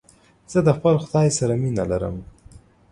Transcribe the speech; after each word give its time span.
زه 0.51 0.59
د 0.67 0.69
خپل 0.77 0.95
خداى 1.03 1.29
سره 1.39 1.53
مينه 1.61 1.83
لرم. 1.91 2.15